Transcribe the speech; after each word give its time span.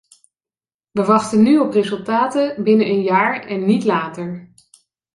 Wij 0.91 1.05
wachten 1.05 1.41
nu 1.43 1.59
op 1.59 1.71
resultaten, 1.71 2.63
binnen 2.63 2.87
een 2.87 3.01
jaar 3.01 3.45
en 3.45 3.65
niet 3.65 3.83
later. 3.83 4.53